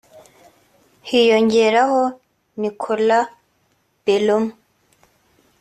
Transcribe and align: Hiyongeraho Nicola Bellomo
Hiyongeraho 1.07 2.01
Nicola 2.61 3.19
Bellomo 4.03 4.53